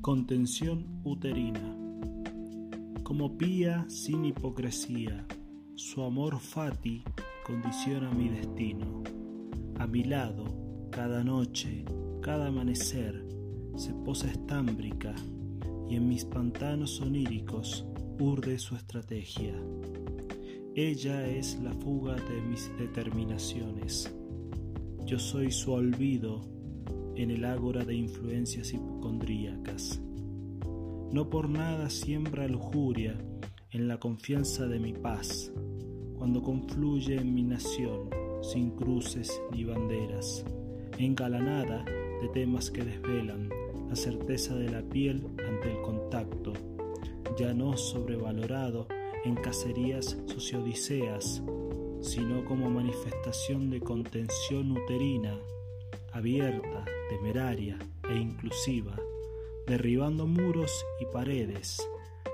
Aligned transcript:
Contención 0.00 1.00
uterina. 1.02 1.76
Como 3.02 3.36
pía 3.36 3.84
sin 3.88 4.24
hipocresía, 4.24 5.26
su 5.74 6.02
amor 6.04 6.38
fati 6.38 7.02
condiciona 7.44 8.08
mi 8.12 8.28
destino. 8.28 9.02
A 9.76 9.88
mi 9.88 10.04
lado, 10.04 10.44
cada 10.90 11.24
noche, 11.24 11.84
cada 12.22 12.46
amanecer, 12.46 13.26
se 13.76 13.92
posa 13.92 14.30
estámbrica 14.30 15.14
y 15.90 15.96
en 15.96 16.08
mis 16.08 16.24
pantanos 16.24 17.00
oníricos 17.00 17.84
urde 18.20 18.58
su 18.60 18.76
estrategia. 18.76 19.54
Ella 20.76 21.26
es 21.26 21.58
la 21.60 21.72
fuga 21.72 22.14
de 22.14 22.40
mis 22.42 22.70
determinaciones. 22.78 24.14
Yo 25.04 25.18
soy 25.18 25.50
su 25.50 25.72
olvido 25.72 26.57
en 27.18 27.32
el 27.32 27.44
ágora 27.44 27.84
de 27.84 27.96
influencias 27.96 28.72
hipocondríacas. 28.72 30.00
No 31.12 31.28
por 31.28 31.48
nada 31.48 31.90
siembra 31.90 32.46
lujuria 32.46 33.18
en 33.72 33.88
la 33.88 33.98
confianza 33.98 34.68
de 34.68 34.78
mi 34.78 34.92
paz, 34.92 35.52
cuando 36.16 36.42
confluye 36.42 37.16
en 37.16 37.34
mi 37.34 37.42
nación, 37.42 38.08
sin 38.40 38.70
cruces 38.70 39.42
ni 39.52 39.64
banderas, 39.64 40.44
engalanada 40.96 41.84
de 42.22 42.28
temas 42.28 42.70
que 42.70 42.84
desvelan 42.84 43.48
la 43.88 43.96
certeza 43.96 44.54
de 44.54 44.70
la 44.70 44.82
piel 44.82 45.26
ante 45.44 45.72
el 45.72 45.80
contacto, 45.82 46.52
ya 47.36 47.52
no 47.52 47.76
sobrevalorado 47.76 48.86
en 49.24 49.34
cacerías 49.34 50.16
sociodiceas, 50.26 51.42
sino 52.00 52.44
como 52.44 52.70
manifestación 52.70 53.70
de 53.70 53.80
contención 53.80 54.70
uterina, 54.70 55.36
abierta, 56.12 56.84
temeraria 57.08 57.78
e 58.08 58.16
inclusiva, 58.16 58.96
derribando 59.66 60.26
muros 60.26 60.84
y 61.00 61.06
paredes 61.12 61.78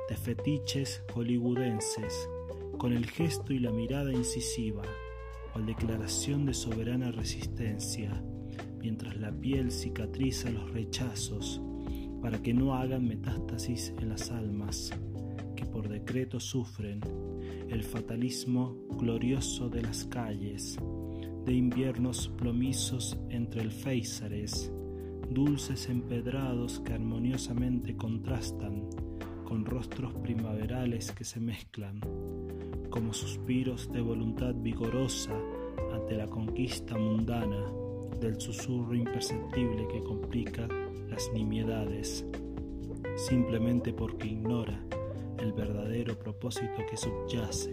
de 0.09 0.17
fetiches 0.17 1.03
hollywoodenses, 1.15 2.29
con 2.79 2.93
el 2.93 3.07
gesto 3.07 3.53
y 3.53 3.59
la 3.59 3.71
mirada 3.71 4.13
incisiva, 4.13 4.83
cual 5.53 5.67
declaración 5.67 6.47
de 6.47 6.55
soberana 6.55 7.11
resistencia, 7.11 8.23
mientras 8.79 9.17
la 9.17 9.33
piel 9.33 9.71
cicatriza 9.71 10.51
los 10.51 10.71
rechazos 10.71 11.61
para 12.21 12.43
que 12.43 12.55
no 12.55 12.75
hagan 12.75 13.07
metástasis 13.07 13.93
en 13.99 14.09
las 14.09 14.31
almas 14.31 14.91
que 15.57 15.67
por 15.67 15.89
decreto 15.89 16.41
sufren 16.41 17.01
el 17.69 17.83
fatalismo 17.83 18.77
glorioso 18.99 19.69
de 19.69 19.83
las 19.83 20.05
calles, 20.05 20.77
de 21.45 21.53
inviernos 21.53 22.29
plomizos 22.39 23.19
entre 23.29 23.61
el 23.61 23.71
Féizares, 23.71 24.73
dulces 25.29 25.89
empedrados 25.89 26.81
que 26.81 26.95
armoniosamente 26.95 27.97
contrastan 27.97 28.89
con 29.45 29.65
rostros 29.65 30.15
primaverales 30.15 31.13
que 31.13 31.25
se 31.25 31.41
mezclan, 31.41 32.01
como 32.91 33.13
suspiros 33.13 33.93
de 33.93 34.01
voluntad 34.01 34.55
vigorosa 34.55 35.33
ante 35.93 36.17
la 36.17 36.27
conquista 36.27 36.97
mundana 36.97 37.63
del 38.21 38.41
susurro 38.41 38.95
imperceptible 38.95 39.87
que 39.89 40.03
complica 40.03 40.67
las 41.11 41.31
nimiedades, 41.35 42.25
simplemente 43.17 43.93
porque 43.93 44.29
ignora 44.29 44.83
el 45.39 45.53
verdadero 45.53 46.19
propósito 46.19 46.85
que 46.89 46.97
subyace 46.97 47.73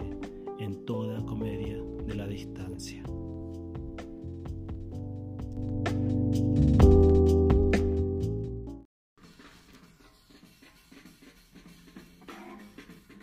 en 0.59 0.85
toda 0.85 1.25
comedia 1.25 1.81
de 2.05 2.15
la 2.15 2.27
distancia. 2.27 3.03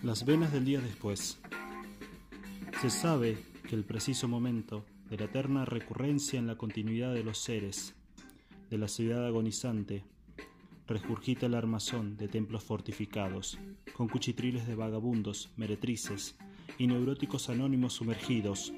Las 0.02 0.24
venas 0.24 0.52
del 0.52 0.64
día 0.64 0.80
después. 0.80 1.40
Se 2.80 2.88
sabe 2.88 3.36
que 3.68 3.74
el 3.74 3.84
preciso 3.84 4.28
momento 4.28 4.84
de 5.10 5.16
la 5.16 5.24
eterna 5.24 5.64
recurrencia 5.64 6.38
en 6.38 6.46
la 6.46 6.56
continuidad 6.56 7.12
de 7.12 7.24
los 7.24 7.38
seres, 7.38 7.96
de 8.70 8.78
la 8.78 8.86
ciudad 8.86 9.26
agonizante, 9.26 10.04
regurgita 10.86 11.46
el 11.46 11.54
armazón 11.54 12.16
de 12.16 12.28
templos 12.28 12.62
fortificados, 12.62 13.58
con 13.92 14.06
cuchitriles 14.06 14.68
de 14.68 14.76
vagabundos, 14.76 15.50
meretrices 15.56 16.36
y 16.78 16.86
neuróticos 16.86 17.48
anónimos 17.48 17.94
sumergidos, 17.94 18.72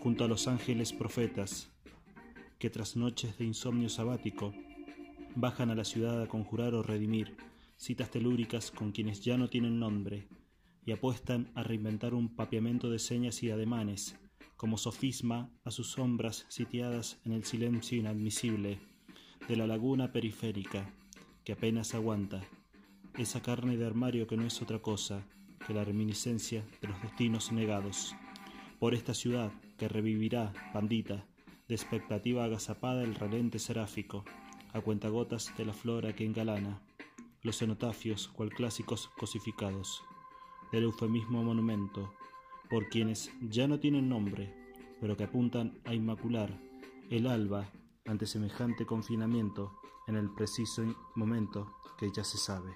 junto 0.00 0.24
a 0.24 0.28
los 0.28 0.46
ángeles 0.46 0.92
profetas, 0.92 1.70
que 2.58 2.68
tras 2.68 2.96
noches 2.96 3.38
de 3.38 3.46
insomnio 3.46 3.88
sabático 3.88 4.52
bajan 5.36 5.70
a 5.70 5.74
la 5.74 5.86
ciudad 5.86 6.20
a 6.20 6.28
conjurar 6.28 6.74
o 6.74 6.82
redimir 6.82 7.34
citas 7.76 8.10
telúricas 8.10 8.70
con 8.70 8.92
quienes 8.92 9.20
ya 9.20 9.36
no 9.36 9.48
tienen 9.48 9.78
nombre 9.78 10.28
y 10.86 10.92
apuestan 10.92 11.50
a 11.54 11.62
reinventar 11.62 12.14
un 12.14 12.34
papiamento 12.34 12.90
de 12.90 12.98
señas 12.98 13.42
y 13.42 13.50
ademanes 13.50 14.18
como 14.56 14.78
sofisma 14.78 15.50
a 15.64 15.70
sus 15.70 15.90
sombras 15.92 16.46
sitiadas 16.48 17.20
en 17.24 17.32
el 17.32 17.44
silencio 17.44 17.98
inadmisible 17.98 18.78
de 19.48 19.56
la 19.56 19.66
laguna 19.66 20.12
periférica 20.12 20.94
que 21.44 21.52
apenas 21.52 21.94
aguanta, 21.94 22.42
esa 23.18 23.42
carne 23.42 23.76
de 23.76 23.86
armario 23.86 24.26
que 24.26 24.36
no 24.36 24.46
es 24.46 24.62
otra 24.62 24.80
cosa 24.80 25.26
que 25.66 25.74
la 25.74 25.84
reminiscencia 25.84 26.64
de 26.80 26.88
los 26.88 27.00
destinos 27.02 27.52
negados. 27.52 28.14
Por 28.78 28.94
esta 28.94 29.14
ciudad 29.14 29.52
que 29.76 29.88
revivirá, 29.88 30.52
pandita, 30.72 31.26
de 31.68 31.74
expectativa 31.74 32.44
agazapada 32.44 33.02
el 33.02 33.14
relente 33.14 33.58
seráfico, 33.58 34.24
a 34.72 34.80
cuentagotas 34.80 35.52
de 35.56 35.64
la 35.64 35.72
flora 35.72 36.14
que 36.14 36.24
engalana, 36.24 36.82
los 37.44 37.58
cenotafios 37.58 38.26
cual 38.28 38.50
clásicos 38.50 39.10
cosificados, 39.16 40.02
del 40.72 40.84
eufemismo 40.84 41.44
monumento, 41.44 42.12
por 42.68 42.88
quienes 42.88 43.30
ya 43.40 43.68
no 43.68 43.78
tienen 43.78 44.08
nombre, 44.08 44.52
pero 45.00 45.16
que 45.16 45.24
apuntan 45.24 45.78
a 45.84 45.94
inmacular 45.94 46.58
el 47.10 47.28
alba 47.28 47.70
ante 48.06 48.26
semejante 48.26 48.86
confinamiento 48.86 49.72
en 50.06 50.16
el 50.16 50.30
preciso 50.30 50.82
momento 51.14 51.72
que 51.98 52.10
ya 52.10 52.24
se 52.24 52.38
sabe. 52.38 52.70